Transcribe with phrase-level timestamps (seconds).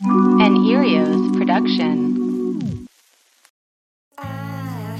[0.00, 2.86] An Erios production.
[4.16, 4.96] I,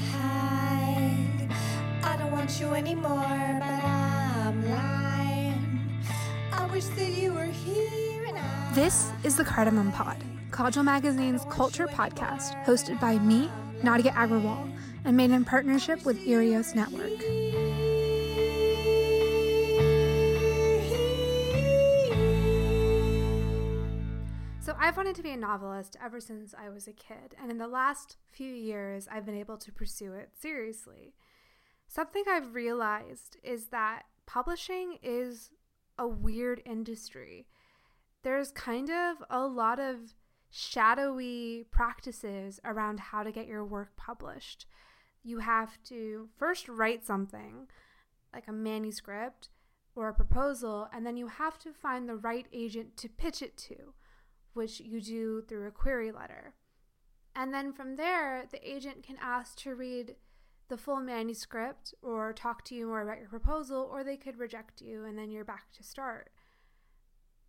[2.03, 6.03] I don't want you anymore, but I'm lying.
[6.51, 10.17] I wish that you were here and This is the Cardamom Pod,
[10.51, 13.49] Kajal Magazine's culture podcast, hosted by me,
[13.81, 14.69] Nadya Agrawal,
[15.05, 17.48] and made in partnership with Erios Network.
[24.81, 27.67] I've wanted to be a novelist ever since I was a kid, and in the
[27.67, 31.15] last few years, I've been able to pursue it seriously.
[31.89, 35.49] Something I've realized is that publishing is
[35.97, 37.45] a weird industry.
[38.23, 40.15] There's kind of a lot of
[40.49, 44.65] shadowy practices around how to get your work published.
[45.23, 47.67] You have to first write something,
[48.33, 49.49] like a manuscript
[49.93, 53.57] or a proposal, and then you have to find the right agent to pitch it
[53.57, 53.93] to
[54.53, 56.53] which you do through a query letter.
[57.35, 60.15] And then from there, the agent can ask to read
[60.67, 64.81] the full manuscript or talk to you more about your proposal, or they could reject
[64.81, 66.29] you and then you're back to start.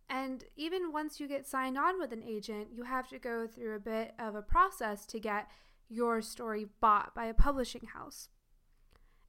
[0.09, 3.75] And even once you get signed on with an agent, you have to go through
[3.75, 5.47] a bit of a process to get
[5.87, 8.27] your story bought by a publishing house.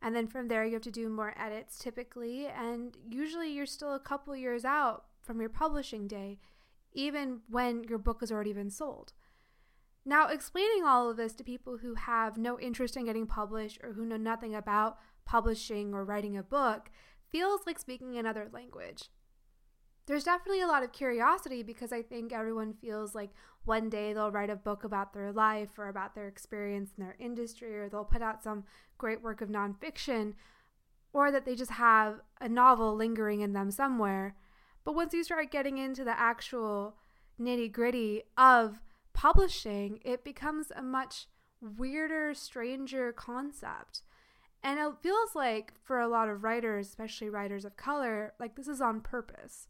[0.01, 3.95] And then from there, you have to do more edits typically, and usually you're still
[3.95, 6.39] a couple years out from your publishing day
[6.93, 9.13] even when your book has already been sold.
[10.05, 13.93] Now, explaining all of this to people who have no interest in getting published or
[13.93, 16.91] who know nothing about publishing or writing a book
[17.31, 19.11] feels like speaking another language.
[20.07, 23.31] There's definitely a lot of curiosity because I think everyone feels like
[23.65, 27.17] one day they'll write a book about their life or about their experience in their
[27.21, 28.65] industry, or they'll put out some
[28.99, 30.35] great work of nonfiction,
[31.13, 34.35] or that they just have a novel lingering in them somewhere.
[34.85, 36.97] But once you start getting into the actual
[37.41, 38.81] nitty gritty of
[39.13, 41.27] publishing, it becomes a much
[41.61, 44.03] weirder, stranger concept.
[44.63, 48.69] And it feels like for a lot of writers, especially writers of color, like this
[48.69, 49.69] is on purpose.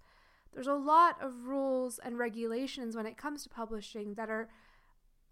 [0.53, 4.50] There's a lot of rules and regulations when it comes to publishing that are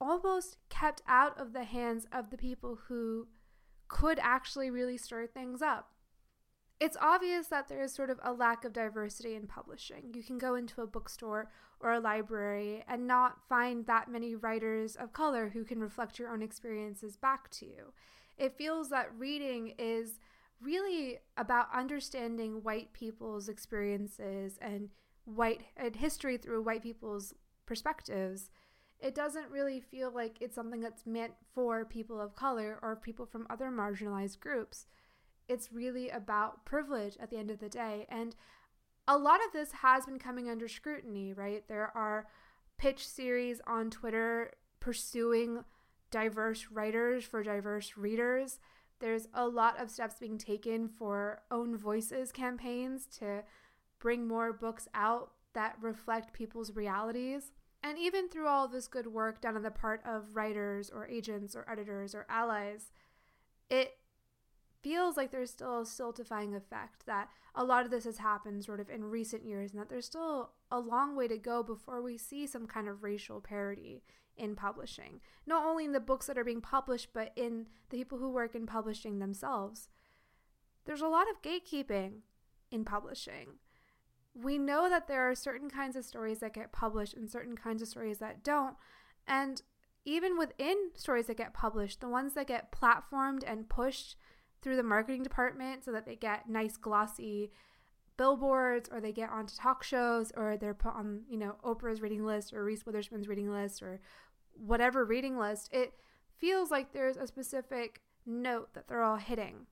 [0.01, 3.29] almost kept out of the hands of the people who
[3.89, 5.91] could actually really stir things up
[6.81, 10.15] it's obvious that there is sort of a lack of diversity in publishing.
[10.15, 14.97] You can go into a bookstore or a library and not find that many writers
[14.97, 17.93] of color who can reflect your own experiences back to you.
[18.39, 20.19] It feels that reading is
[20.63, 24.89] really about understanding white people's experiences and
[25.25, 27.35] white and history through white people's
[27.67, 28.49] perspectives.
[28.99, 33.27] It doesn't really feel like it's something that's meant for people of color or people
[33.27, 34.87] from other marginalized groups
[35.51, 38.07] it's really about privilege at the end of the day.
[38.09, 38.37] And
[39.09, 41.65] a lot of this has been coming under scrutiny, right?
[41.67, 42.29] There are
[42.79, 45.65] pitch series on Twitter pursuing
[46.13, 48.61] diverse writers for diverse readers.
[49.01, 53.43] There's a lot of steps being taken for own voices campaigns to
[53.99, 57.51] bring more books out that reflect people's realities.
[57.83, 61.57] And even through all this good work done on the part of writers or agents
[61.57, 62.93] or editors or allies,
[63.69, 63.97] it
[64.83, 68.81] feels like there's still a stultifying effect that a lot of this has happened sort
[68.81, 72.17] of in recent years and that there's still a long way to go before we
[72.17, 74.03] see some kind of racial parity
[74.37, 75.21] in publishing.
[75.47, 78.55] Not only in the books that are being published but in the people who work
[78.55, 79.89] in publishing themselves.
[80.87, 82.21] There's a lot of gatekeeping
[82.71, 83.59] in publishing.
[84.35, 87.83] We know that there are certain kinds of stories that get published and certain kinds
[87.83, 88.77] of stories that don't.
[89.27, 89.61] And
[90.05, 94.17] even within stories that get published the ones that get platformed and pushed
[94.63, 97.51] through the marketing department so that they get nice glossy
[98.17, 102.25] billboards or they get onto talk shows or they're put on, you know, Oprah's reading
[102.25, 104.01] list or Reese Witherspoon's reading list or
[104.53, 105.71] whatever reading list.
[105.73, 105.95] It
[106.37, 109.67] feels like there's a specific note that they're all hitting.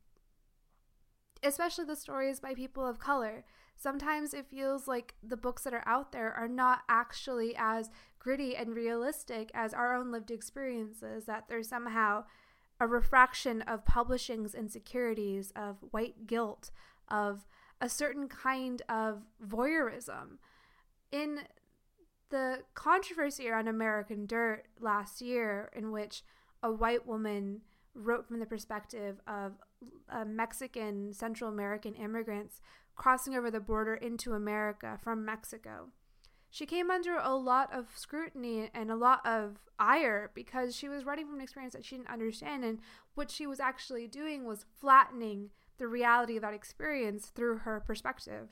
[1.43, 3.45] Especially the stories by people of color.
[3.77, 8.57] Sometimes it feels like the books that are out there are not actually as gritty
[8.57, 12.25] and realistic as our own lived experiences, that they're somehow
[12.81, 16.71] a refraction of publishing's insecurities, of white guilt,
[17.09, 17.47] of
[17.81, 20.39] a certain kind of voyeurism.
[21.11, 21.41] In
[22.31, 26.23] the controversy around American Dirt last year, in which
[26.63, 27.63] a white woman
[27.95, 29.53] wrote from the perspective of
[30.11, 32.61] uh, Mexican, Central American immigrants
[32.95, 35.89] crossing over the border into America from Mexico
[36.51, 41.05] she came under a lot of scrutiny and a lot of ire because she was
[41.05, 42.65] writing from an experience that she didn't understand.
[42.65, 42.79] And
[43.15, 48.49] what she was actually doing was flattening the reality of that experience through her perspective.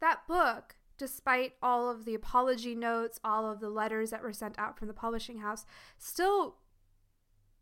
[0.00, 4.58] That book despite all of the apology notes, all of the letters that were sent
[4.58, 5.66] out from the publishing house,
[5.98, 6.56] still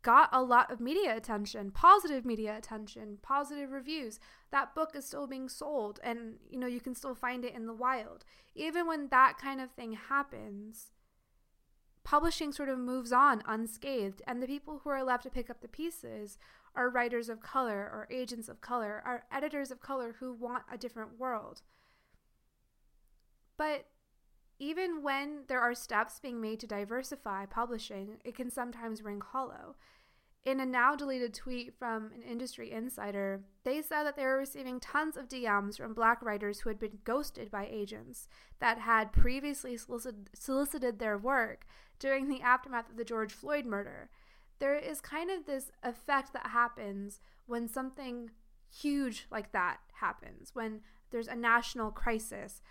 [0.01, 4.19] got a lot of media attention, positive media attention, positive reviews.
[4.55, 7.65] That book is still being sold and you know, you can still find it in
[7.65, 8.23] the wild.
[8.55, 10.91] Even when that kind of thing happens,
[12.05, 15.59] publishing sort of moves on unscathed and the people who are left to pick up
[15.59, 16.37] the pieces
[16.73, 20.77] are writers of color or agents of color, are editors of color who want a
[20.77, 21.61] different world.
[23.57, 23.87] But
[24.57, 29.75] even when there are steps being made to diversify publishing, it can sometimes ring hollow.
[30.45, 34.79] In a now deleted tweet from an industry insider, they said that they were receiving
[34.79, 38.27] tons of DMs from black writers who had been ghosted by agents
[38.59, 41.65] that had previously solicited, their work
[41.97, 44.11] during the aftermath of the George Floyd murder.
[44.59, 48.29] There is kind of this effect that happens when something
[48.71, 52.61] huge like that happens, when there's a national crisis,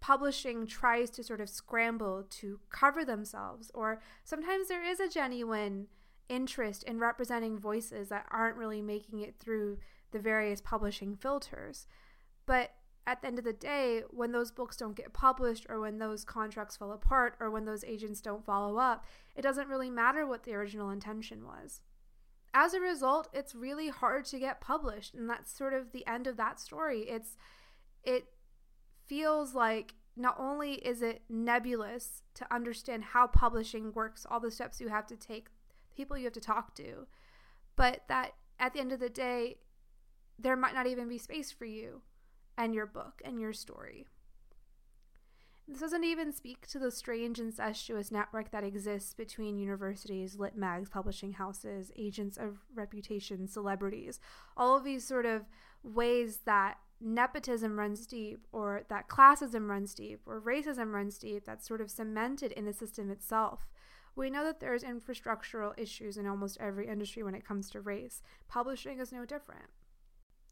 [0.00, 5.86] publishing tries to sort of scramble to cover themselves, or sometimes there is a genuine
[6.28, 9.78] interest in representing voices that aren't really making it through
[10.12, 11.86] the various publishing filters.
[12.46, 12.72] But
[13.06, 16.24] at the end of the day, when those books don't get published, or when those
[16.24, 19.04] contracts fall apart, or when those agents don't follow up,
[19.36, 21.80] it doesn't really matter what the original intention was.
[22.52, 26.26] As a result, it's really hard to get published, and that's sort of the end
[26.26, 27.02] of that story.
[27.02, 27.36] It's
[28.02, 28.26] it
[29.04, 34.80] feels like not only is it nebulous to understand how publishing works, all the steps
[34.80, 35.48] you have to take,
[35.96, 37.06] people you have to talk to,
[37.74, 39.58] but that at the end of the day,
[40.38, 42.02] there might not even be space for you
[42.56, 44.06] and your book and your story.
[45.68, 50.88] This doesn't even speak to the strange incestuous network that exists between universities, lit mags,
[50.88, 54.20] publishing houses, agents of reputation, celebrities,
[54.56, 55.42] all of these sort of
[55.82, 61.66] ways that nepotism runs deep, or that classism runs deep, or racism runs deep, that's
[61.66, 63.66] sort of cemented in the system itself.
[64.16, 68.22] We know that there's infrastructural issues in almost every industry when it comes to race.
[68.48, 69.66] Publishing is no different.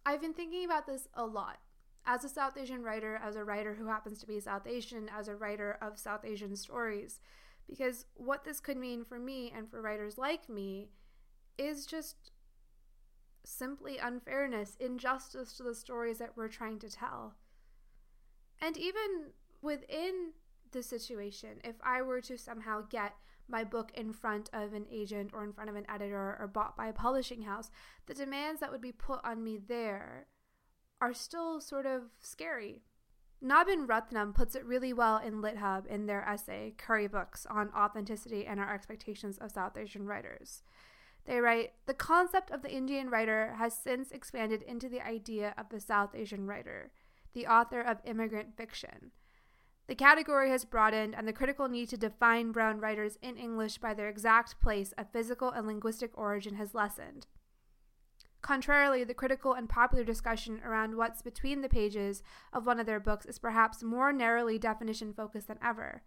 [0.04, 1.58] I've been thinking about this a lot.
[2.06, 5.28] As a South Asian writer, as a writer who happens to be South Asian, as
[5.28, 7.20] a writer of South Asian stories,
[7.66, 10.90] because what this could mean for me and for writers like me
[11.56, 12.32] is just
[13.46, 17.34] simply unfairness, injustice to the stories that we're trying to tell.
[18.60, 19.30] And even
[19.62, 20.32] within
[20.72, 23.14] the situation, if I were to somehow get
[23.48, 26.76] my book in front of an agent or in front of an editor or bought
[26.76, 27.70] by a publishing house,
[28.06, 30.26] the demands that would be put on me there
[31.00, 32.82] are still sort of scary.
[33.44, 38.46] Naben Ruthnum puts it really well in LitHub in their essay, Curry Books, on authenticity
[38.46, 40.62] and our expectations of South Asian writers.
[41.26, 45.68] They write The concept of the Indian writer has since expanded into the idea of
[45.68, 46.90] the South Asian writer,
[47.34, 49.10] the author of immigrant fiction.
[49.86, 53.92] The category has broadened, and the critical need to define brown writers in English by
[53.92, 57.26] their exact place of physical and linguistic origin has lessened.
[58.40, 62.22] Contrarily, the critical and popular discussion around what's between the pages
[62.52, 66.02] of one of their books is perhaps more narrowly definition focused than ever.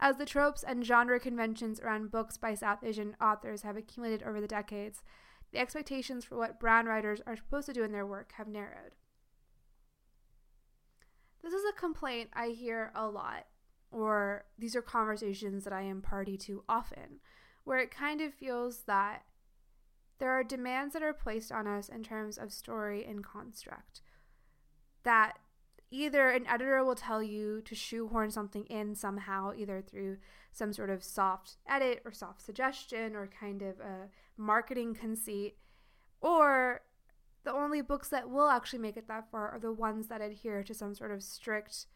[0.00, 4.40] As the tropes and genre conventions around books by South Asian authors have accumulated over
[4.40, 5.02] the decades,
[5.52, 8.92] the expectations for what brown writers are supposed to do in their work have narrowed.
[11.42, 13.46] This is a complaint I hear a lot,
[13.90, 17.20] or these are conversations that I am party to often,
[17.64, 19.24] where it kind of feels that
[20.18, 24.02] there are demands that are placed on us in terms of story and construct.
[25.02, 25.38] That
[25.90, 30.18] either an editor will tell you to shoehorn something in somehow, either through
[30.52, 35.56] some sort of soft edit or soft suggestion or kind of a marketing conceit,
[36.20, 36.82] or
[37.44, 40.62] the only books that will actually make it that far are the ones that adhere
[40.62, 41.86] to some sort of strict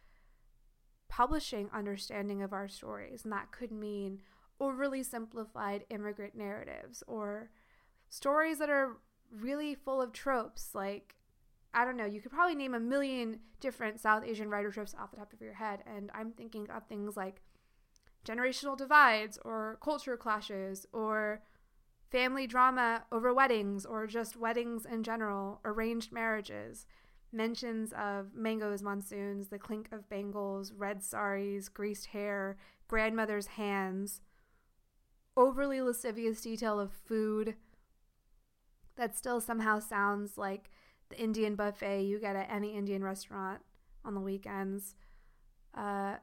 [1.08, 3.24] publishing understanding of our stories.
[3.24, 4.20] And that could mean
[4.58, 7.50] overly simplified immigrant narratives or
[8.08, 8.96] stories that are
[9.30, 11.16] really full of tropes like
[11.74, 15.10] I don't know, you could probably name a million different South Asian writer tropes off
[15.10, 15.80] the top of your head.
[15.86, 17.42] And I'm thinking of things like
[18.24, 21.42] generational divides or culture clashes or
[22.10, 26.86] family drama over weddings or just weddings in general, arranged marriages,
[27.32, 32.56] mentions of mangoes, monsoons, the clink of bangles, red saris, greased hair,
[32.88, 34.20] grandmother's hands,
[35.36, 37.54] overly lascivious detail of food
[38.96, 40.70] that still somehow sounds like
[41.10, 43.60] the Indian buffet you get at any Indian restaurant
[44.04, 44.94] on the weekends.
[45.74, 46.16] Uh,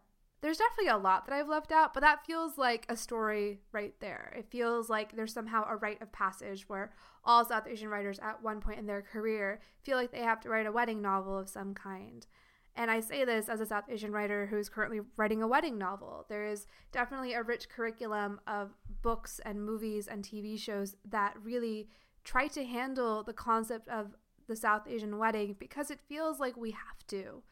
[0.44, 3.94] there's definitely a lot that I've left out, but that feels like a story right
[4.02, 4.34] there.
[4.38, 6.92] It feels like there's somehow a rite of passage where
[7.24, 10.50] all South Asian writers at one point in their career feel like they have to
[10.50, 12.28] write a wedding novel of some kind.
[12.76, 16.26] And I say this as a South Asian writer who's currently writing a wedding novel.
[16.28, 18.72] There is definitely a rich curriculum of
[19.02, 21.88] books and movies and TV shows that really
[22.26, 24.08] try to handle the concept of
[24.50, 27.44] the South Asian wedding because it feels like we have to.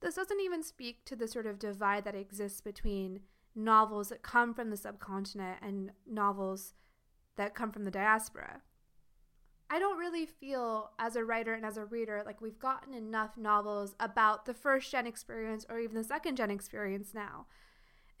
[0.00, 3.20] This doesn't even speak to the sort of divide that exists between
[3.54, 6.74] novels that come from the subcontinent and novels
[7.36, 8.62] that come from the diaspora.
[9.70, 13.36] I don't really feel as a writer and as a reader like we've gotten enough
[13.36, 17.46] novels about the first gen experience or even the second gen experience now.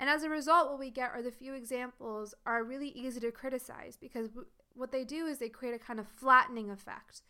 [0.00, 3.32] And as a result, what we get are the few examples are really easy to
[3.32, 4.28] criticize because
[4.74, 7.22] what they do is they create a kind of flattening effect.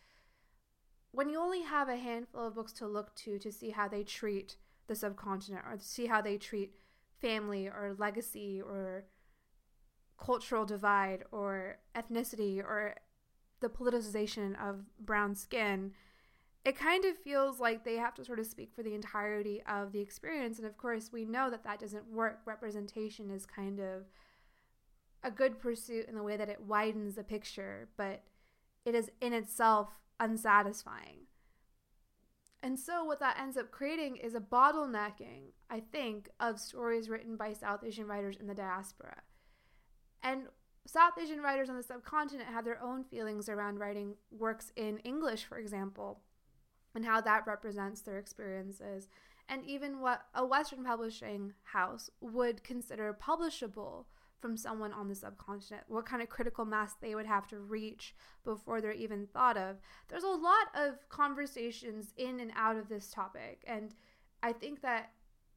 [1.11, 4.03] When you only have a handful of books to look to to see how they
[4.03, 6.75] treat the subcontinent or see how they treat
[7.19, 9.05] family or legacy or
[10.17, 12.95] cultural divide or ethnicity or
[13.59, 15.93] the politicization of brown skin,
[16.65, 19.91] it kind of feels like they have to sort of speak for the entirety of
[19.91, 20.57] the experience.
[20.57, 22.39] And of course, we know that that doesn't work.
[22.45, 24.03] Representation is kind of
[25.23, 28.23] a good pursuit in the way that it widens the picture, but
[28.85, 29.89] it is in itself
[30.19, 31.27] unsatisfying.
[32.61, 37.37] And so, what that ends up creating is a bottlenecking, I think, of stories written
[37.37, 39.21] by South Asian writers in the diaspora.
[40.21, 40.43] And
[40.85, 45.45] South Asian writers on the subcontinent have their own feelings around writing works in English,
[45.45, 46.19] for example,
[46.95, 49.07] and how that represents their experiences,
[49.47, 54.05] and even what a Western publishing house would consider publishable
[54.39, 58.15] from someone on the subcontinent, what kind of critical mass they would have to reach
[58.43, 59.77] before they're even thought of.
[60.07, 63.93] There's a lot of conversations in and out of this topic, and
[64.41, 65.11] I think that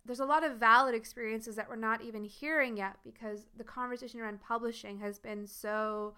[0.05, 4.21] there's a lot of valid experiences that we're not even hearing yet because the conversation
[4.21, 6.15] around publishing has been so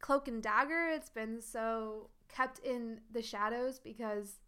[0.00, 0.88] cloak and dagger.
[0.88, 4.40] It's been so kept in the shadows because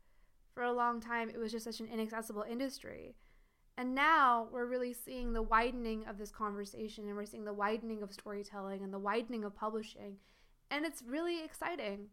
[0.55, 3.15] for a long time it was just such an inaccessible industry.
[3.77, 8.03] And now we're really seeing the widening of this conversation and we're seeing the widening
[8.03, 10.17] of storytelling and the widening of publishing.
[10.71, 12.09] And it's really exciting.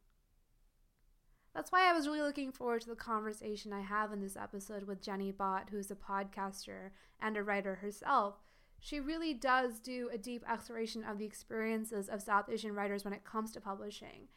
[1.54, 4.84] That's why I was really looking forward to the conversation I have in this episode
[4.84, 8.36] with Jenny Bhatt, who's a podcaster and a writer herself.
[8.80, 13.14] She really does do a deep exploration of the experiences of South Asian writers when
[13.14, 14.30] it comes to publishing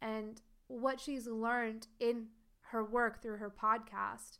[0.00, 2.26] and what she's learned in
[2.70, 4.38] her work through her podcast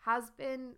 [0.00, 0.74] has been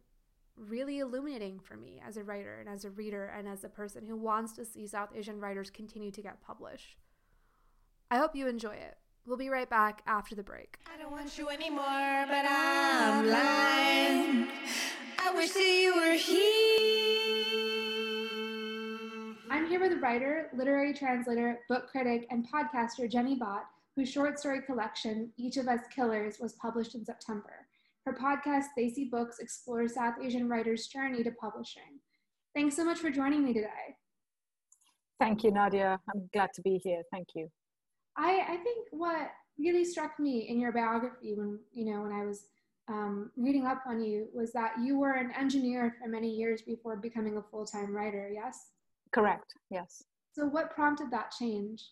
[0.69, 4.05] really illuminating for me as a writer and as a reader and as a person
[4.07, 6.97] who wants to see South Asian writers continue to get published.
[8.11, 8.99] I hope you enjoy it.
[9.26, 10.79] We'll be right back after the break.
[10.93, 14.49] I don't want you anymore, but I'm lying.
[15.19, 16.81] I wish that you were here.
[19.50, 23.64] I'm here with writer, literary translator, book critic, and podcaster Jenny Bhatt,
[23.95, 27.67] whose short story collection, Each of Us Killers, was published in September.
[28.07, 32.00] Her podcast, Desi Books, explores South Asian writers' journey to publishing.
[32.54, 33.97] Thanks so much for joining me today.
[35.19, 35.99] Thank you, Nadya.
[36.12, 37.02] I'm glad to be here.
[37.12, 37.49] Thank you.
[38.16, 42.25] I, I think what really struck me in your biography when you know when I
[42.25, 42.47] was
[42.88, 46.97] um, reading up on you was that you were an engineer for many years before
[46.97, 48.30] becoming a full-time writer.
[48.33, 48.71] Yes.
[49.12, 49.54] Correct.
[49.71, 50.02] Yes.
[50.33, 51.85] So what prompted that change?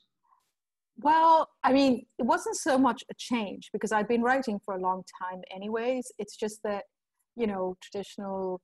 [1.00, 4.80] Well, I mean, it wasn't so much a change because I'd been writing for a
[4.80, 6.10] long time, anyways.
[6.18, 6.84] It's just that,
[7.36, 8.60] you know, traditional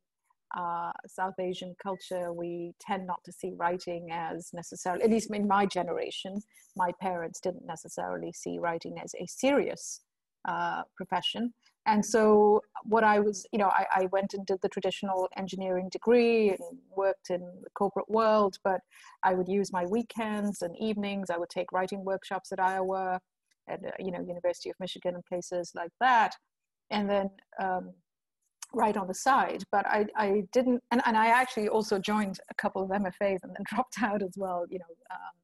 [0.56, 5.46] uh, South Asian culture, we tend not to see writing as necessarily, at least in
[5.46, 6.40] my generation,
[6.76, 10.00] my parents didn't necessarily see writing as a serious
[10.46, 11.52] uh, profession.
[11.86, 15.88] And so, what I was, you know, I, I, went and did the traditional engineering
[15.90, 18.80] degree and worked in the corporate world, but
[19.22, 21.28] I would use my weekends and evenings.
[21.30, 23.20] I would take writing workshops at Iowa,
[23.68, 26.34] at, uh, you know, University of Michigan and places like that.
[26.90, 27.92] And then, um,
[28.72, 32.54] right on the side but i i didn't and, and i actually also joined a
[32.54, 35.34] couple of mfas and then dropped out as well you know um,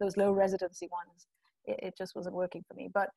[0.00, 1.28] those low residency ones
[1.66, 3.10] it, it, just wasn't working for me but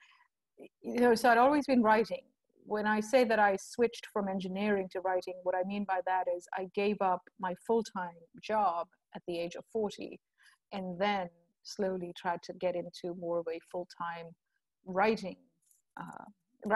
[0.82, 2.22] you know so i'd always been writing
[2.68, 6.26] when i say that i switched from engineering to writing what i mean by that
[6.36, 10.20] is i gave up my full-time job at the age of 40
[10.74, 11.28] and then
[11.64, 14.28] slowly tried to get into more of a full-time
[14.86, 15.38] writing
[16.00, 16.26] uh,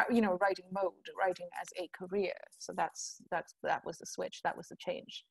[0.10, 2.34] you know writing mode writing as a career.
[2.60, 5.26] So that's that's that was the switch that was the change.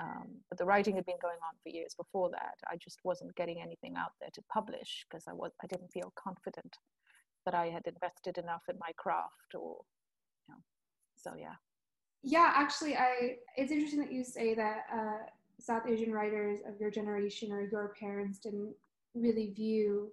[0.00, 2.54] Um, but the writing had been going on for years before that.
[2.68, 6.12] I just wasn't getting anything out there to publish because i was i didn't feel
[6.16, 6.76] confident
[7.48, 9.76] that i had invested enough in my craft or
[10.46, 10.60] you know
[11.16, 11.54] so yeah
[12.22, 15.24] yeah actually i it's interesting that you say that uh,
[15.58, 18.74] south asian writers of your generation or your parents didn't
[19.14, 20.12] really view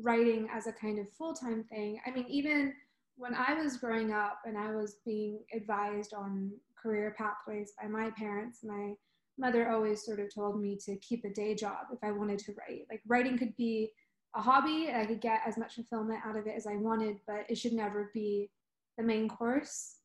[0.00, 2.72] writing as a kind of full-time thing i mean even
[3.16, 8.10] when I was growing up and I was being advised on career pathways by my
[8.10, 8.94] parents, my
[9.38, 12.52] mother always sort of told me to keep a day job if I wanted to
[12.52, 12.86] write.
[12.90, 13.92] Like writing could be
[14.34, 17.18] a hobby and I could get as much fulfillment out of it as I wanted,
[17.26, 18.50] but it should never be
[18.96, 19.98] the main course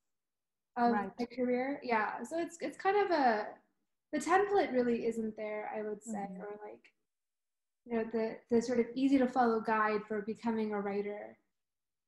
[0.78, 1.12] of Right.
[1.20, 1.80] my career.
[1.84, 2.24] Yeah.
[2.24, 3.48] So it's it's kind of a
[4.14, 6.40] the template really isn't there, I would say, Mhm.
[6.40, 6.94] or like
[7.86, 11.38] you know, the the sort of easy to follow guide for becoming a writer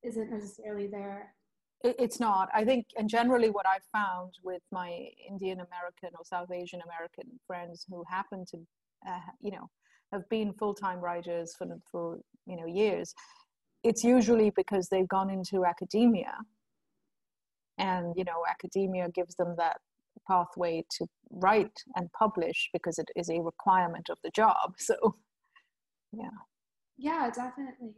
[0.02, 1.34] isn't necessarily there.
[1.82, 2.50] It, it's not.
[2.52, 7.40] I think, and generally, what I've found with my Indian American or South Asian American
[7.46, 8.66] friends who happen to,
[9.06, 9.70] uh, you know,
[10.12, 13.14] have been full time writers for for you know years,
[13.82, 16.34] it's usually because they've gone into academia,
[17.78, 19.78] and you know, academia gives them that
[20.28, 24.74] pathway to write and publish because it is a requirement of the job.
[24.78, 25.16] So,
[26.12, 26.30] Yeah,
[26.98, 27.94] yeah definitely.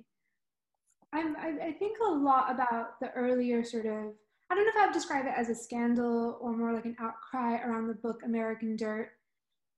[1.13, 4.15] I'm, I, I think a lot about the earlier sort of,
[4.51, 6.97] I don't know if I would describe it as a scandal or more like an
[7.01, 9.11] outcry around the book American Dirt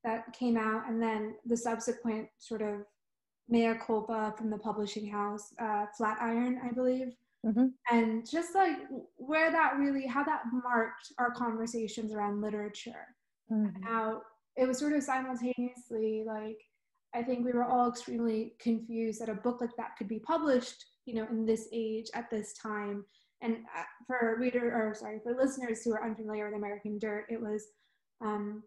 [0.05, 2.85] that came out, and then the subsequent sort of
[3.49, 7.15] mea culpa from the publishing house, uh, Flatiron, I believe.
[7.45, 7.75] Mhm.
[7.91, 8.79] And just like
[9.17, 13.15] where that really, how that marked our conversations around literature
[13.83, 14.23] how
[14.57, 16.61] it was sort of simultaneously like
[17.15, 20.85] I think we were all extremely confused that a book like that could be published,
[21.07, 23.05] you know, in this age at this time.
[23.41, 27.41] And uh, for reader or sorry for listeners who are unfamiliar with American Dirt, it
[27.41, 27.69] was
[28.21, 28.65] um,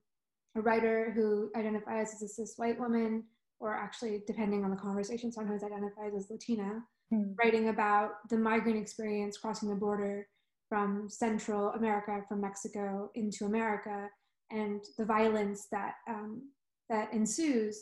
[0.58, 3.24] a writer who identifies as a cis white woman,
[3.60, 6.84] or actually depending on the conversation, sometimes identifies as Latina,
[7.14, 7.36] Mm.
[7.40, 10.28] writing about the migrant experience crossing the border
[10.68, 14.10] from Central America, from Mexico into America,
[14.52, 16.50] and the violence that um,
[16.90, 17.82] that ensues.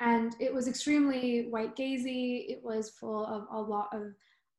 [0.00, 2.44] And it was extremely white gazy.
[2.50, 4.12] It was full of a lot of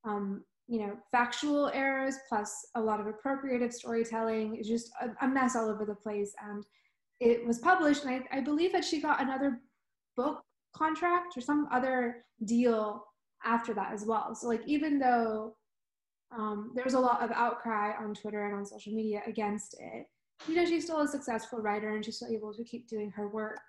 [0.06, 4.56] um, you know factual errors plus a lot of appropriative storytelling.
[4.56, 6.34] It's just a, a mess all over the place.
[6.50, 6.64] And
[7.20, 9.60] it was published, and I, I believe that she got another
[10.16, 10.42] book
[10.76, 13.04] contract or some other deal
[13.44, 14.36] after that as well.
[14.36, 15.56] So like even though
[16.32, 20.06] um, there was a lot of outcry on Twitter and on social media against it,
[20.48, 23.30] you know, she's still a successful writer and she's still able to keep doing her
[23.30, 23.60] work.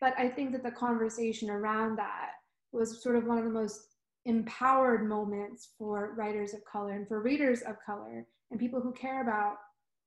[0.00, 2.30] But I think that the conversation around that
[2.72, 3.80] was sort of one of the most
[4.24, 9.22] empowered moments for writers of color and for readers of color and people who care
[9.22, 9.56] about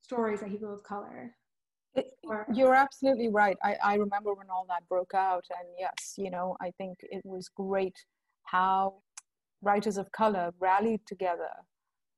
[0.01, 1.33] stories that people of color.
[2.53, 3.57] You're absolutely right.
[3.63, 7.21] I, I remember when all that broke out, and yes, you know, I think it
[7.25, 7.95] was great
[8.43, 9.01] how
[9.61, 11.49] writers of color rallied together,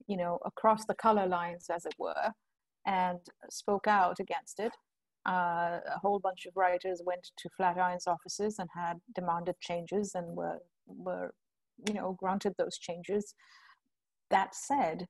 [0.07, 2.31] you know, across the color lines, as it were,
[2.85, 4.71] and spoke out against it.
[5.27, 10.35] Uh, a whole bunch of writers went to Flatiron's offices and had demanded changes and
[10.35, 11.33] were were,
[11.87, 13.35] you know, granted those changes.
[14.29, 15.07] That said,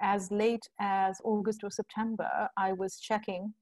[0.00, 3.54] as late as August or September, I was checking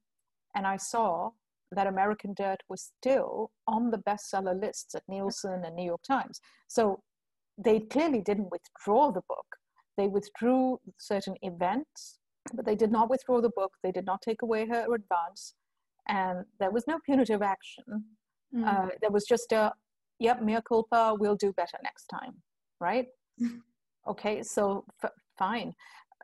[0.54, 1.30] and I saw
[1.72, 6.40] that American Dirt was still on the bestseller lists at Nielsen and New York Times.
[6.68, 7.00] So
[7.58, 9.46] they clearly didn't withdraw the book.
[9.96, 12.18] They withdrew certain events,
[12.54, 13.72] but they did not withdraw the book.
[13.82, 15.54] They did not take away her advance.
[16.08, 18.04] And there was no punitive action.
[18.54, 18.66] Mm.
[18.66, 19.72] Uh, there was just a,
[20.18, 22.34] yep, mea culpa, we'll do better next time,
[22.80, 23.06] right?
[24.08, 25.72] okay, so f- fine.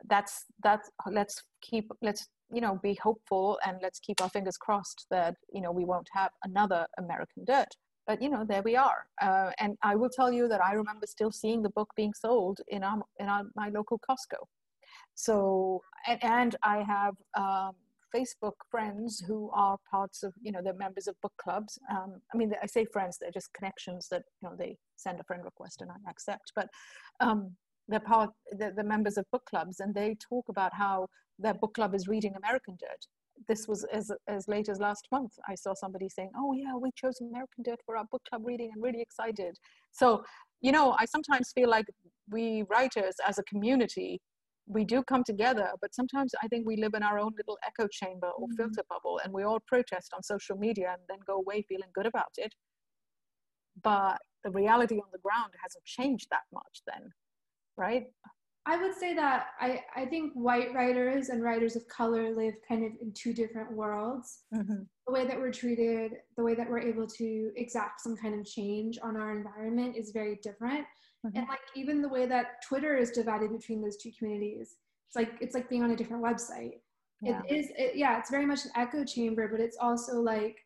[0.09, 5.05] That's that's let's keep let's you know be hopeful and let's keep our fingers crossed
[5.11, 7.69] that you know we won't have another American Dirt.
[8.07, 11.05] But you know there we are, uh, and I will tell you that I remember
[11.05, 14.41] still seeing the book being sold in our in our, my local Costco.
[15.13, 17.75] So and, and I have um,
[18.13, 21.77] Facebook friends who are parts of, you know, they're members of book clubs.
[21.89, 25.23] Um, I mean, I say friends, they're just connections that, you know, they send a
[25.23, 26.51] friend request and I accept.
[26.55, 26.67] But
[27.19, 27.55] um,
[27.89, 31.07] they're part, they're, they're members of book clubs and they talk about how
[31.39, 33.05] their book club is reading American Dirt.
[33.47, 35.31] This was as, as late as last month.
[35.47, 38.71] I saw somebody saying, oh, yeah, we chose American Dirt for our book club reading
[38.73, 39.57] and really excited.
[39.91, 40.23] So,
[40.61, 41.87] you know, I sometimes feel like
[42.29, 44.21] we writers as a community
[44.69, 47.87] we do come together, but sometimes I think we live in our own little echo
[47.87, 48.55] chamber or Mhm.
[48.55, 52.05] filter bubble and we all protest on social media and then go away feeling good
[52.05, 52.53] about it.
[53.81, 57.11] But the reality on the ground hasn't changed that much then,
[57.77, 58.07] right?
[58.65, 62.85] I would say that I, I think white writers and writers of color live kind
[62.85, 64.43] of in two different worlds.
[64.53, 64.83] Mm-hmm.
[65.07, 68.45] The way that we're treated, the way that we're able to exact some kind of
[68.45, 70.85] change on our environment is very different.
[71.25, 71.31] Mhm.
[71.35, 74.77] And like even the way that Twitter is divided between those two communities,
[75.07, 76.81] it's like it's like being on a different website.
[77.21, 77.41] Yeah.
[77.49, 80.57] It is, it, yeah, it's very much an echo chamber, but it's also like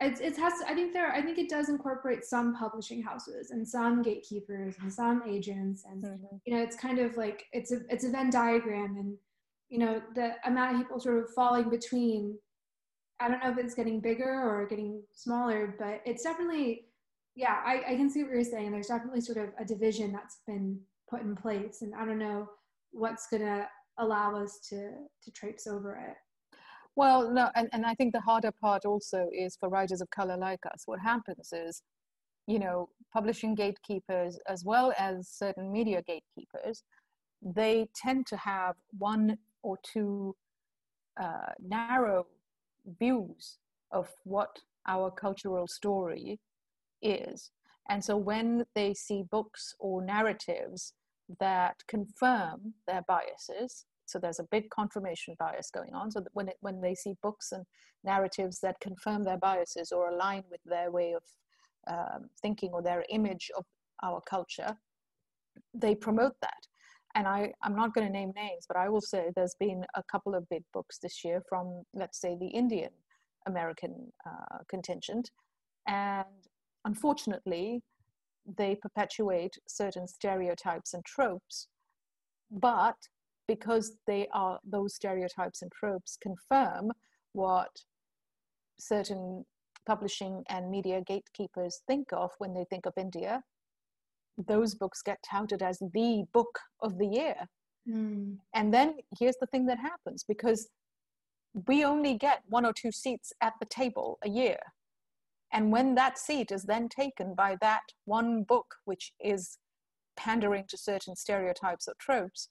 [0.00, 3.50] it's it has to, i think there i think it does incorporate some publishing houses
[3.50, 6.36] and some gatekeepers and some agents and mm-hmm.
[6.44, 9.16] you know it's kind of like it's a it's a venn diagram and
[9.68, 12.36] you know the amount of people sort of falling between
[13.20, 16.84] i don't know if it's getting bigger or getting smaller but it's definitely
[17.34, 20.40] yeah i, I can see what you're saying there's definitely sort of a division that's
[20.46, 20.78] been
[21.08, 22.48] put in place and i don't know
[22.92, 23.66] what's going to
[23.98, 24.90] allow us to
[25.24, 26.16] to traipse over it
[26.96, 30.36] well, no, and, and I think the harder part also is for writers of color
[30.36, 30.82] like us.
[30.86, 31.82] What happens is,
[32.46, 36.82] you know, publishing gatekeepers as well as certain media gatekeepers,
[37.42, 40.34] they tend to have one or two
[41.20, 42.26] uh, narrow
[42.98, 43.58] views
[43.90, 46.40] of what our cultural story
[47.02, 47.50] is.
[47.88, 50.94] And so when they see books or narratives
[51.40, 56.10] that confirm their biases, so there's a big confirmation bias going on.
[56.10, 57.64] So when it, when they see books and
[58.04, 61.22] narratives that confirm their biases or align with their way of
[61.88, 63.64] um, thinking or their image of
[64.02, 64.76] our culture
[65.74, 66.66] they promote that.
[67.14, 70.02] And I, i'm not going to name names but i will say there's been a
[70.10, 72.90] couple of big books this year from let's say the indian
[73.46, 75.30] american uh, contingent.
[75.86, 76.26] And
[76.84, 77.82] unfortunately
[78.58, 81.68] they perpetuate certain stereotypes and tropes
[82.50, 82.96] but
[83.48, 86.90] because they are those stereotypes and tropes confirm
[87.32, 87.70] what
[88.78, 89.44] certain
[89.86, 93.42] publishing and media gatekeepers think of when they think of India,
[94.46, 97.36] those books get touted as the book of the year.
[97.88, 98.36] Mm.
[98.54, 100.68] And then here's the thing that happens because
[101.66, 104.58] we only get one or two seats at the table a year.
[105.52, 109.58] And when that seat is then taken by that one book, which is
[110.16, 112.48] pandering to certain stereotypes or tropes,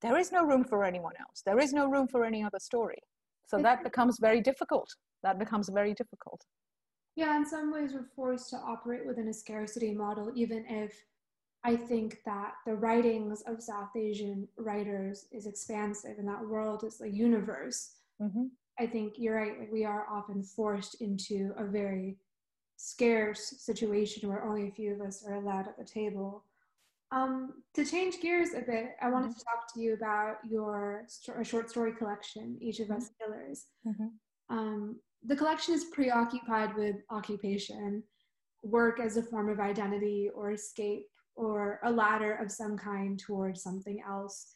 [0.00, 1.42] there is no room for anyone else.
[1.44, 2.98] There is no room for any other story.
[3.46, 4.88] So that becomes very difficult.
[5.22, 6.42] That becomes very difficult.
[7.16, 10.92] Yeah, in some ways, we're forced to operate within a scarcity model, even if
[11.64, 17.00] I think that the writings of South Asian writers is expansive and that world is
[17.00, 17.96] a universe.
[18.22, 18.44] Mm-hmm.
[18.78, 19.72] I think you're right.
[19.72, 22.18] We are often forced into a very
[22.76, 26.44] scarce situation where only a few of us are allowed at the table.
[27.10, 29.38] Um, to change gears a bit, I wanted mm-hmm.
[29.38, 33.32] to talk to you about your st- short story collection, Each of Us mm-hmm.
[33.32, 33.66] Killers.
[33.86, 34.56] Mm-hmm.
[34.56, 38.02] Um, the collection is preoccupied with occupation,
[38.62, 43.62] work as a form of identity or escape, or a ladder of some kind towards
[43.62, 44.54] something else.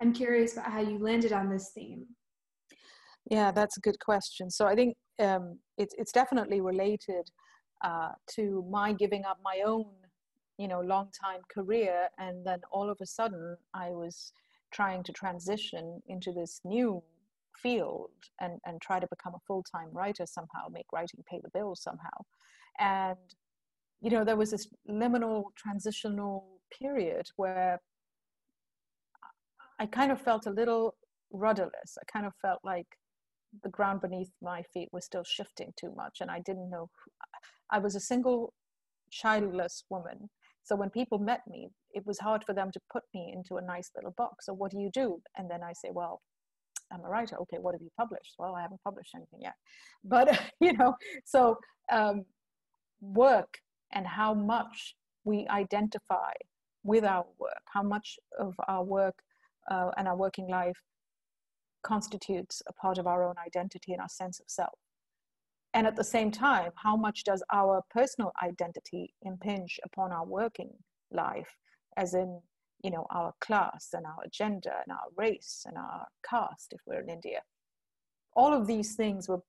[0.00, 2.06] I'm curious about how you landed on this theme.
[3.30, 4.50] Yeah, that's a good question.
[4.50, 7.28] So I think um, it's it's definitely related
[7.84, 9.86] uh, to my giving up my own
[10.58, 14.32] you know long time career and then all of a sudden i was
[14.72, 17.02] trying to transition into this new
[17.62, 21.82] field and and try to become a full-time writer somehow make writing pay the bills
[21.82, 22.18] somehow.
[22.78, 23.18] And
[24.00, 27.80] you know there was this liminal transitional period where
[29.80, 30.94] i kind of felt a little
[31.32, 31.98] rudderless.
[32.00, 32.86] I kind of felt like
[33.62, 36.90] the ground beneath my feet was still shifting too much and i didn't know
[37.70, 38.52] i was a single
[39.10, 40.28] childless woman
[40.68, 43.62] so when people met me, it was hard for them to put me into a
[43.62, 44.44] nice little box.
[44.44, 45.18] So what do you do?
[45.38, 46.20] And then I say, well,
[46.92, 47.36] I'm a writer.
[47.40, 48.34] Okay, what have you published?
[48.38, 49.54] Well, I haven't published anything yet.
[50.04, 51.56] But, you know, so
[51.90, 52.26] um,
[53.00, 53.60] work
[53.92, 56.32] and how much we identify
[56.84, 59.14] with our work, how much of our work
[59.70, 60.76] uh, and our working life
[61.82, 64.78] constitutes a part of our own identity and our sense of self
[65.74, 70.70] and at the same time how much does our personal identity impinge upon our working
[71.12, 71.56] life
[71.96, 72.40] as in
[72.82, 77.00] you know our class and our gender and our race and our caste if we're
[77.00, 77.40] in india?
[78.36, 79.40] All of these things were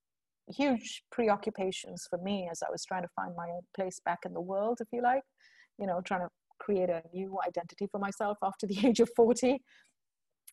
[0.47, 4.33] huge preoccupations for me as i was trying to find my own place back in
[4.33, 5.21] the world if you like
[5.77, 6.29] you know trying to
[6.59, 9.59] create a new identity for myself after the age of 40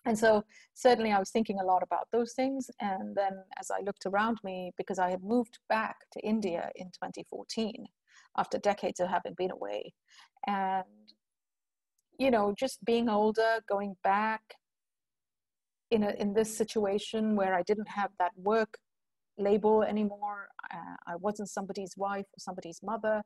[0.07, 2.71] and so certainly I was thinking a lot about those things.
[2.81, 6.87] And then as I looked around me, because I had moved back to India in
[6.87, 7.87] 2014
[8.39, 9.93] after decades of having been away,
[10.47, 10.85] and
[12.19, 14.41] you know, just being older, going back
[15.91, 18.79] in a in this situation where I didn't have that work
[19.39, 20.49] label anymore.
[20.73, 23.23] Uh, I wasn't somebody's wife or somebody's mother.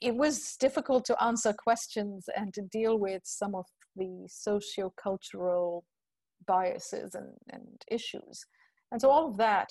[0.00, 3.66] It was difficult to answer questions and to deal with some of
[3.98, 5.84] the socio-cultural
[6.46, 8.44] biases and, and issues.
[8.92, 9.70] And so all of that,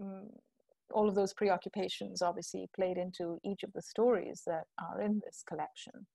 [0.00, 0.28] um,
[0.92, 5.42] all of those preoccupations obviously played into each of the stories that are in this
[5.46, 6.06] collection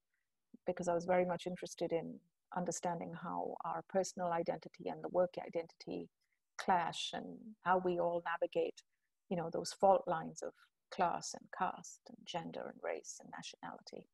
[0.68, 2.20] because I was very much interested in
[2.56, 6.10] understanding how our personal identity and the work identity
[6.58, 7.26] clash and
[7.64, 8.82] how we all navigate
[9.30, 10.52] you know those fault lines of
[10.94, 14.08] class and caste and gender and race and nationality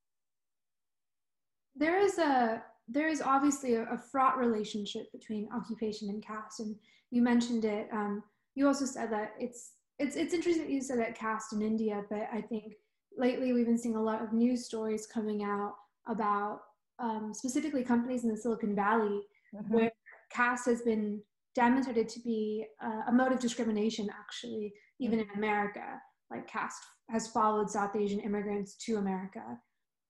[1.77, 6.75] there is a there is obviously a, a, fraught relationship between occupation and caste and
[7.11, 8.23] you mentioned it um,
[8.55, 12.03] you also said that it's it's it's interesting that you said that caste in india
[12.09, 12.73] but i think
[13.17, 15.75] lately we've been seeing a lot of news stories coming out
[16.07, 16.61] about
[16.99, 19.21] um, specifically companies in the silicon valley
[19.53, 19.73] mm-hmm.
[19.73, 19.91] where
[20.31, 21.21] caste has been
[21.55, 25.99] demonstrated to be uh, a mode of discrimination actually even in america.
[26.29, 29.57] Like caste has followed south asian immigrants to america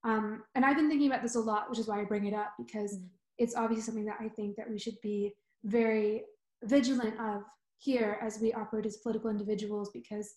[0.03, 2.33] um, and I've been thinking about this a lot, which is why I bring it
[2.33, 3.07] up because mm-hmm.
[3.37, 5.33] it's obviously something that I think that we should be
[5.63, 6.23] very
[6.63, 7.43] vigilant of
[7.79, 10.33] here as we operate as political individuals because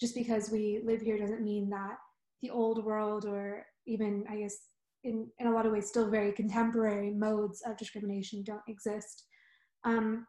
[0.00, 1.96] just because we live here doesn't mean that
[2.40, 4.56] the old world or even I guess
[5.04, 9.24] in, in a lot of ways still very contemporary modes of discrimination don't exist.
[9.84, 10.26] Um,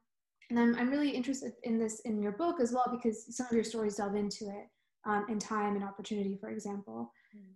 [0.50, 3.54] and I'm, I'm really interested in this in your book as well because some of
[3.54, 4.68] your stories delve into it
[5.06, 7.12] um, in time and opportunity, for example.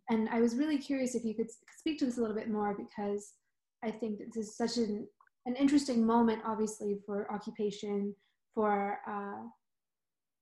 [0.10, 2.76] And I was really curious if you could speak to this a little bit more
[2.78, 3.34] because
[3.84, 5.08] I think this is such an,
[5.46, 8.16] an interesting moment, obviously, for occupation,
[8.54, 9.48] for uh,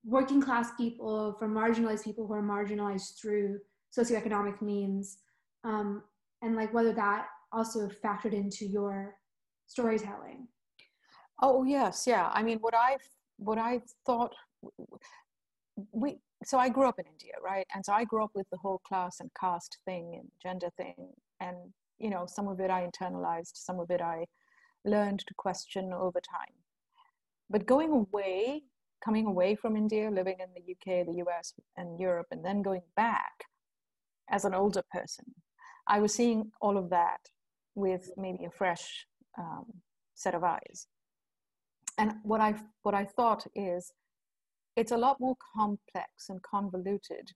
[0.06, 3.60] working class people, for marginalized people who are marginalized through
[3.98, 5.18] socioeconomic means,
[5.64, 6.04] um,
[6.42, 9.16] and like whether that also factored into your
[9.68, 10.48] storytelling.
[11.42, 12.30] Oh yes, yeah.
[12.34, 12.98] I mean, what I
[13.38, 14.34] what I thought
[15.92, 17.66] we so I grew up in India, right?
[17.74, 21.14] And so I grew up with the whole class and caste thing and gender thing.
[21.40, 21.58] And,
[21.98, 24.26] you know, some of it I internalized, some of it I
[24.86, 26.54] learned to question over time.
[27.50, 28.64] But going away,
[29.04, 32.82] coming away from India, living in the UK, the US, and Europe, and then going
[32.96, 33.46] back
[34.30, 35.26] as an older person,
[35.88, 37.20] I was seeing all of that
[37.76, 39.06] with maybe a fresh
[39.38, 39.66] um,
[40.16, 40.88] set of eyes.
[41.98, 43.92] And what I what I thought is
[44.76, 47.32] it's a lot more complex and convoluted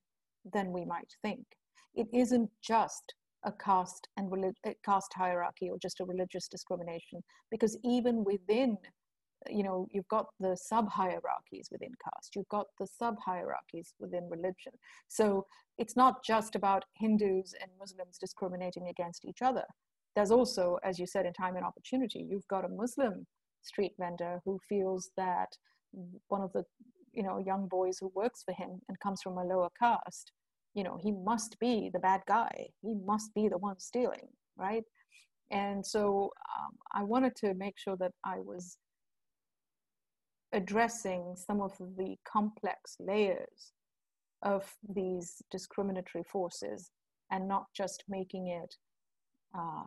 [0.54, 1.45] than we might think.
[1.95, 3.13] It isn't just
[3.45, 8.78] a caste and relig- caste hierarchy or just a religious discrimination, because even within,
[9.49, 14.30] you know, you've got the sub hierarchies within caste, you've got the sub hierarchies within
[14.30, 14.73] religion.
[15.08, 15.45] So
[15.78, 19.63] it's not just about Hindus and Muslims discriminating against each other.
[20.15, 23.25] There's also, as you said, in time and opportunity, you've got a Muslim
[23.62, 25.49] street vendor who feels that
[26.28, 26.63] one of the
[27.13, 30.32] you know young boys who works for him and comes from a lower caste
[30.74, 34.84] you know he must be the bad guy he must be the one stealing right
[35.52, 38.78] and so um, i wanted to make sure that i was
[40.54, 43.74] addressing some of the complex layers
[44.41, 44.63] of
[44.95, 46.91] these discriminatory forces
[47.32, 48.76] and not just making it
[49.58, 49.84] uh,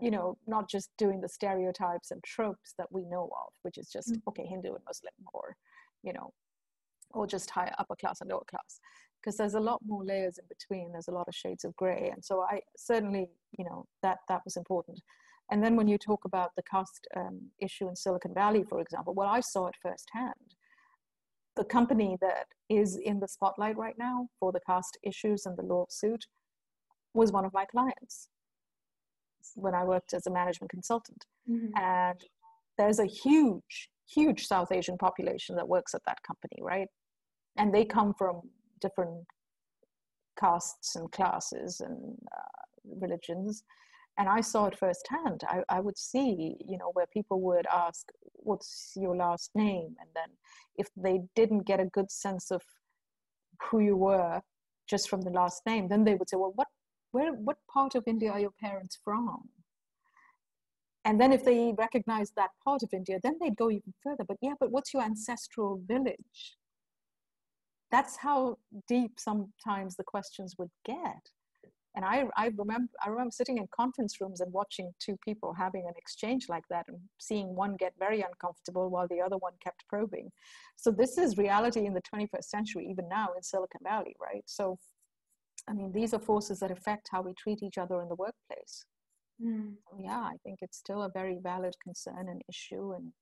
[0.00, 3.88] you know not just doing the stereotypes and tropes that we know of which is
[3.88, 4.28] just mm-hmm.
[4.28, 5.56] okay hindu and muslim or
[6.06, 6.32] you know,
[7.10, 8.80] or just higher upper class and lower class
[9.20, 10.92] because there's a lot more layers in between.
[10.92, 12.10] There's a lot of shades of gray.
[12.14, 15.00] And so i certainly you know that that was important.
[15.50, 19.14] And then when you talk about the caste um, issue in silicon valley for example
[19.14, 20.34] well i saw it firsthand.
[21.56, 25.62] The company that is in the spotlight right now for the caste issues and the
[25.62, 26.24] lawsuit
[27.14, 28.28] was one of my clients
[29.54, 31.24] when i worked as a management consultant.
[31.48, 31.76] Mm-hmm.
[31.80, 32.20] and
[32.78, 36.88] there's a huge huge South Asian population that works at that company, right?
[37.56, 38.42] And they come from
[38.80, 39.24] different
[40.38, 43.64] castes and classes and uh, religions.
[44.18, 45.42] And I saw it firsthand.
[45.48, 49.96] I, I would see, you know, where people would ask, What's your last name?
[50.00, 50.28] And then
[50.76, 52.62] if they didn't get a good sense of
[53.62, 54.40] who you were
[54.88, 56.68] just from the last name, then they would say, Well, what,
[57.10, 59.48] where, what part of India are your parents from?
[61.06, 64.24] And then if they recognize that part of India, then they'd go even further.
[64.26, 66.56] But yeah, but what's your ancestral village?
[67.92, 71.30] That's how deep sometimes the questions would get.
[71.94, 75.84] And I, I remember I remember sitting in conference rooms and watching two people having
[75.86, 79.84] an exchange like that and seeing one get very uncomfortable while the other one kept
[79.88, 80.30] probing.
[80.74, 84.42] So this is reality in the 21st century, even now in Silicon Valley, right?
[84.46, 84.76] So
[85.68, 88.84] I mean, these are forces that affect how we treat each other in the workplace.
[89.42, 89.74] Mm.
[89.98, 93.12] Yeah, I think it's still a very valid concern and issue, and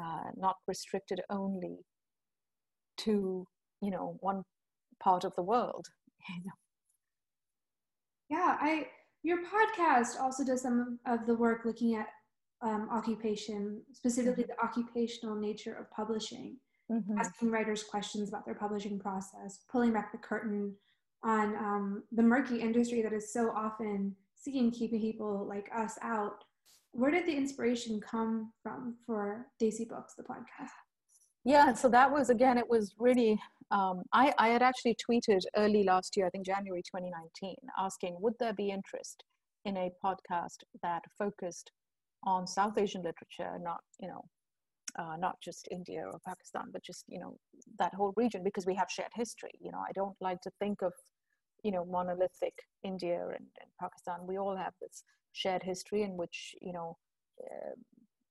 [0.00, 1.78] uh, not restricted only
[2.98, 3.46] to
[3.80, 4.42] you know one
[5.02, 5.86] part of the world.
[8.28, 8.88] Yeah, I
[9.22, 12.08] your podcast also does some of the work looking at
[12.62, 14.52] um, occupation, specifically mm-hmm.
[14.58, 16.56] the occupational nature of publishing,
[16.90, 17.18] mm-hmm.
[17.18, 20.74] asking writers questions about their publishing process, pulling back the curtain
[21.22, 26.44] on um, the murky industry that is so often seeing keeping people like us out
[26.96, 30.70] where did the inspiration come from for Desi Books, the podcast?
[31.44, 33.38] Yeah, so that was again, it was really,
[33.70, 38.32] um, I, I had actually tweeted early last year, I think January 2019, asking would
[38.40, 39.22] there be interest
[39.66, 41.70] in a podcast that focused
[42.24, 44.24] on South Asian literature, not, you know,
[44.98, 47.36] uh, not just India or Pakistan, but just, you know,
[47.78, 49.52] that whole region because we have shared history.
[49.60, 50.92] You know, I don't like to think of,
[51.62, 54.26] you know, monolithic India and, and Pakistan.
[54.26, 56.96] We all have this shared history in which, you know,
[57.42, 57.74] uh,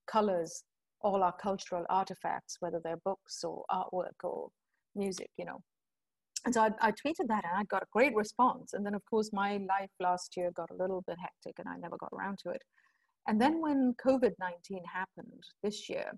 [0.07, 0.63] colors
[1.01, 4.49] all our cultural artifacts, whether they're books or artwork or
[4.95, 5.61] music, you know.
[6.45, 8.73] And so I, I, tweeted that and I got a great response.
[8.73, 11.77] And then, of course, my life last year got a little bit hectic and I
[11.77, 12.61] never got around to it.
[13.27, 16.11] And then when COVID 19 happened this year,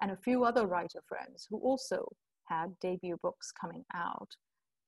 [0.00, 2.06] and a few other writer friends who also
[2.48, 4.30] had debut books coming out,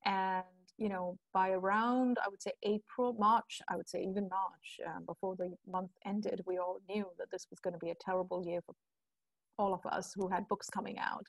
[0.05, 0.43] and
[0.81, 5.05] you know, by around, I would say April, March, I would say even March, um,
[5.05, 8.43] before the month ended, we all knew that this was going to be a terrible
[8.43, 8.73] year for
[9.59, 11.27] all of us who had books coming out.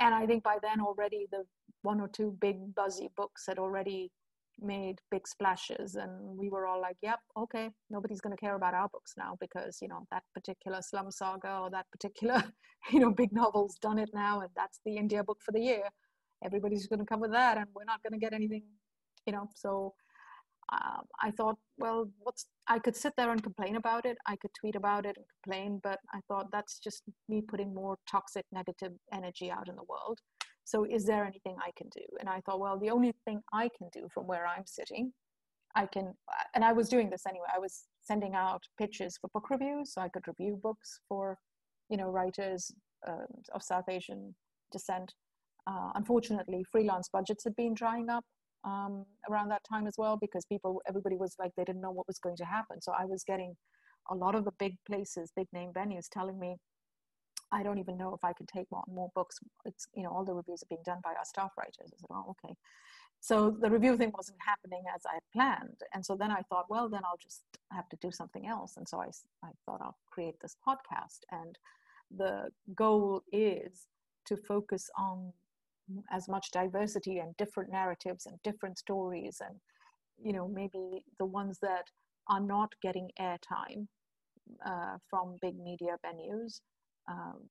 [0.00, 1.44] And I think by then already the
[1.82, 4.10] one or two big buzzy books had already
[4.60, 8.74] made big splashes and we were all like yep okay nobody's going to care about
[8.74, 12.42] our books now because you know that particular slum saga or that particular
[12.92, 15.84] you know big novel's done it now and that's the india book for the year
[16.44, 18.62] everybody's going to cover that and we're not going to get anything
[19.26, 19.94] you know so
[20.70, 24.18] um, I thought, well, what's I could sit there and complain about it.
[24.26, 27.96] I could tweet about it and complain, but I thought that's just me putting more
[28.10, 30.18] toxic, negative energy out in the world.
[30.64, 32.04] So, is there anything I can do?
[32.20, 35.12] And I thought, well, the only thing I can do from where I'm sitting,
[35.74, 36.12] I can,
[36.54, 37.46] and I was doing this anyway.
[37.54, 41.38] I was sending out pitches for book reviews, so I could review books for,
[41.88, 42.70] you know, writers
[43.08, 43.24] uh,
[43.54, 44.34] of South Asian
[44.70, 45.14] descent.
[45.68, 48.24] Uh, unfortunately, freelance budgets had been drying up
[48.64, 52.06] um, around that time as well because people, everybody was like, they didn't know what
[52.06, 52.80] was going to happen.
[52.80, 53.54] So I was getting
[54.10, 56.56] a lot of the big places, big name venues telling me,
[57.52, 59.38] I don't even know if I can take more, more books.
[59.64, 61.92] It's, you know, all the reviews are being done by our staff writers.
[61.92, 62.54] I said, oh, okay.
[63.20, 65.80] So the review thing wasn't happening as I had planned.
[65.94, 68.76] And so then I thought, well, then I'll just have to do something else.
[68.76, 69.08] And so I,
[69.44, 71.20] I thought I'll create this podcast.
[71.30, 71.58] And
[72.16, 73.86] the goal is
[74.26, 75.32] to focus on
[76.10, 79.56] as much diversity and different narratives and different stories and
[80.22, 81.84] you know maybe the ones that
[82.28, 83.86] are not getting airtime
[84.66, 86.60] uh, from big media venues
[87.08, 87.48] um,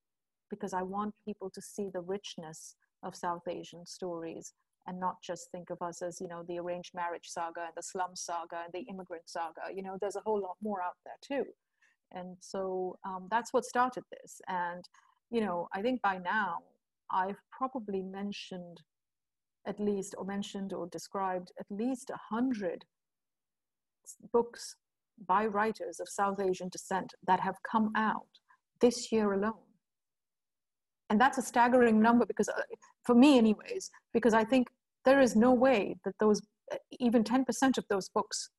[0.49, 4.53] because i want people to see the richness of south asian stories
[4.87, 7.83] and not just think of us as you know the arranged marriage saga and the
[7.83, 9.61] slum saga and the immigrant saga.
[9.75, 11.49] You know there's a whole lot more out there too.
[12.13, 14.41] And so um, that's what started this.
[14.47, 14.87] And
[15.29, 16.59] you know i think by now
[17.11, 18.81] I've probably mentioned
[19.67, 22.85] at least, or mentioned or described at least a hundred
[24.31, 24.75] books
[25.27, 28.27] by writers of South Asian descent that have come out
[28.79, 29.53] this year alone.
[31.09, 32.61] And that's a staggering number because, uh,
[33.05, 34.67] for me, anyways, because I think
[35.05, 36.41] there is no way that those,
[36.71, 38.49] uh, even 10% of those books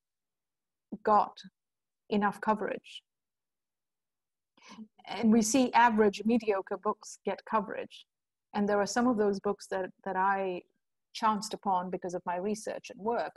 [1.02, 1.36] got
[2.10, 3.02] enough coverage.
[5.06, 8.06] And we see average, mediocre books get coverage
[8.54, 10.60] and there are some of those books that that i
[11.14, 13.32] chanced upon because of my research and work.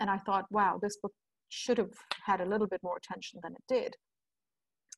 [0.00, 1.12] And i thought wow this book
[1.48, 1.92] should have
[2.24, 3.96] had a little bit more attention than it did.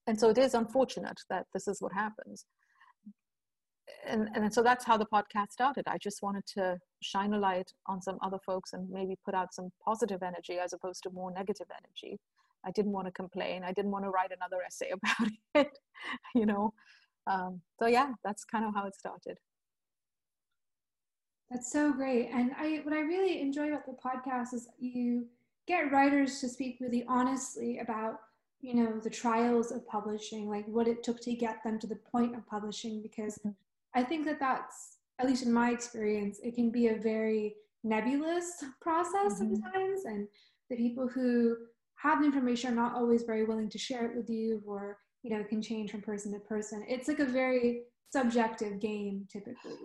[0.07, 2.47] And so it is unfortunate that this is what happens.
[4.07, 5.85] And, and so that's how the podcast started.
[5.87, 9.53] I just wanted to shine a light on some other folks and maybe put out
[9.53, 12.19] some positive energy as opposed to more negative energy.
[12.65, 13.63] I didn't want to complain.
[13.65, 15.79] I didn't want to write another essay about it
[16.35, 16.73] you know
[17.29, 19.39] um, so yeah that's kind of how it started
[21.51, 25.27] that's so great and i what i really enjoy about the podcast is you
[25.67, 28.21] get writers to speak really honestly about
[28.61, 31.99] you know the trials of publishing like what it took to get them to the
[32.11, 33.51] point of publishing because mm-hmm.
[33.95, 38.65] i think that that's at least in my experience it can be a very nebulous
[38.81, 39.55] process mm-hmm.
[39.55, 40.27] sometimes and
[40.71, 41.57] the people who
[41.97, 45.31] have the information are not always very willing to share it with you or you
[45.37, 46.85] know can change from person to person.
[46.89, 49.77] It's like a very subjective game typically.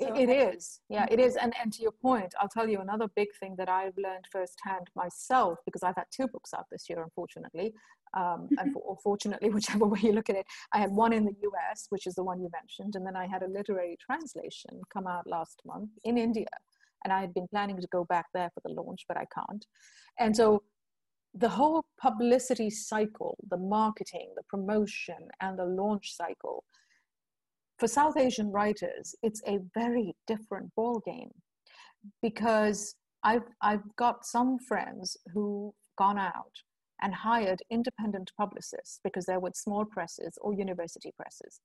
[0.00, 0.80] So it, it is.
[0.88, 1.36] Yeah it is.
[1.36, 4.88] And and to your point i'll tell you another big thing that i've learned firsthand
[4.96, 7.72] myself because i've had two books out this year unfortunately
[8.16, 11.24] um, and for, or fortunately whichever way you look at it i had one in
[11.24, 11.34] the
[11.70, 15.06] us which is the one you mentioned and then i had a literary translation come
[15.06, 16.46] out last month in india
[17.04, 19.64] and i had been planning to go back there for the launch but i can't.
[20.18, 20.62] And so
[21.34, 26.64] the whole publicity cycle, the marketing, the promotion, and the launch cycle,
[27.78, 31.30] for South Asian writers, it's a very different ballgame
[32.20, 36.52] because I've, I've got some friends who've gone out
[37.02, 41.60] and hired independent publicists because they're with small presses or university presses.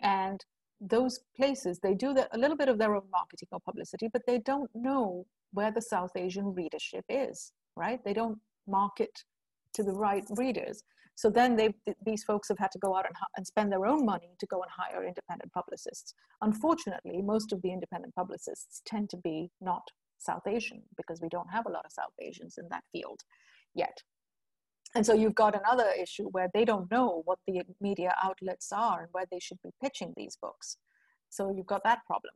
[0.00, 0.44] And
[0.80, 4.22] those places they do the, a little bit of their own marketing or publicity but
[4.26, 9.24] they don't know where the south asian readership is right they don't market
[9.74, 10.82] to the right readers
[11.14, 14.04] so then they these folks have had to go out and, and spend their own
[14.04, 19.16] money to go and hire independent publicists unfortunately most of the independent publicists tend to
[19.18, 19.82] be not
[20.18, 23.20] south asian because we don't have a lot of south asians in that field
[23.74, 24.02] yet
[24.94, 29.02] and so you've got another issue where they don't know what the media outlets are
[29.02, 30.78] and where they should be pitching these books.
[31.28, 32.34] So you've got that problem.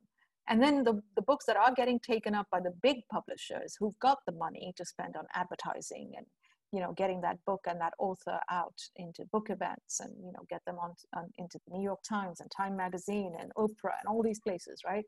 [0.49, 3.99] And then the, the books that are getting taken up by the big publishers who've
[3.99, 6.27] got the money to spend on advertising and
[6.73, 10.45] you know getting that book and that author out into book events and you know
[10.51, 14.09] get them on, on into the New York Times and Time Magazine and Oprah and
[14.09, 15.05] all these places, right?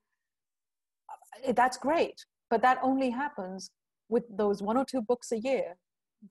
[1.46, 3.70] Uh, that's great, but that only happens
[4.08, 5.76] with those one or two books a year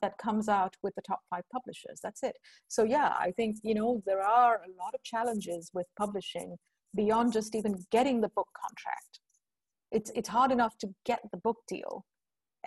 [0.02, 2.00] that comes out with the top five publishers.
[2.02, 2.36] That's it.
[2.68, 6.58] So yeah, I think you know there are a lot of challenges with publishing
[6.96, 9.20] beyond just even getting the book contract.
[9.92, 12.06] It's it's hard enough to get the book deal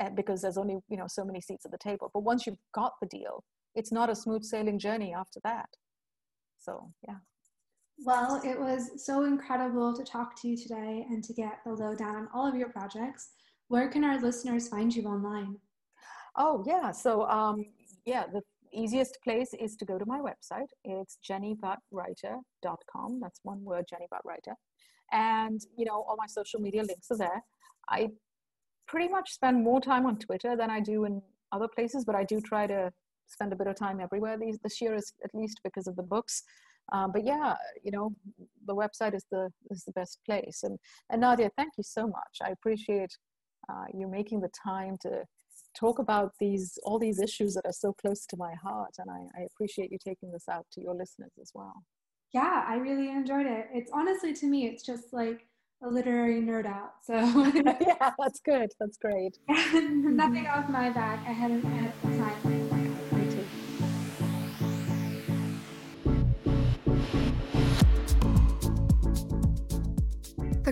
[0.00, 2.10] uh, because there's only you know so many seats at the table.
[2.12, 5.68] But once you've got the deal, it's not a smooth sailing journey after that.
[6.58, 7.16] So yeah.
[8.04, 12.14] Well, it was so incredible to talk to you today and to get the lowdown
[12.14, 13.30] on all of your projects.
[13.68, 15.56] Where can our listeners find you online?
[16.36, 16.92] Oh, yeah.
[16.92, 17.66] So, um,
[18.06, 18.40] yeah, the
[18.72, 20.68] easiest place is to go to my website.
[20.84, 23.20] It's jennybhattwriter.com.
[23.20, 24.54] That's one word, Jenny Writer.
[25.12, 27.42] And, you know, all my social media links are there.
[27.88, 28.08] I
[28.86, 32.24] pretty much spend more time on Twitter than I do in other places, but I
[32.24, 32.92] do try to
[33.26, 36.02] spend a bit of time everywhere these, this year, is, at least because of the
[36.02, 36.42] books.
[36.92, 38.12] Um, but yeah, you know,
[38.66, 40.60] the website is the is the best place.
[40.62, 40.78] And
[41.10, 42.38] and Nadya, thank you so much.
[42.42, 43.14] I appreciate
[43.70, 45.24] uh, you making the time to
[45.78, 49.40] talk about these all these issues that are so close to my heart and I,
[49.40, 51.84] I, appreciate you taking this out to your listeners as well.
[52.32, 53.68] Yeah i really enjoyed it.
[53.72, 55.46] It's honestly to me it's just like
[55.84, 57.14] a literary nerd out so.
[57.80, 58.70] Yeah that's good.
[58.80, 59.38] That's great.
[59.48, 61.24] Nothing off my back.
[61.26, 62.57] I hadn't had time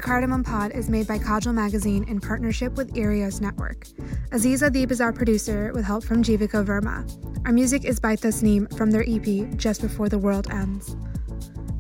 [0.07, 3.89] Cardamom Pod is made by Kajal Magazine in partnership with Earios Network.
[4.31, 7.05] Aziz Adib is our producer with help from Jivika Verma.
[7.45, 10.95] Our music is by Tasneem from their EP Just Before the World Ends.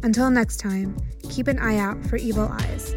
[0.02, 0.96] Until next time,
[1.30, 2.96] keep an eye out for evil eyes.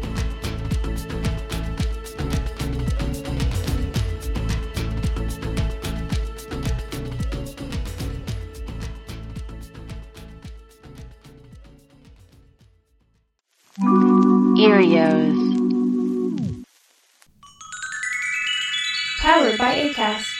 [19.22, 20.39] Powered by ACAST.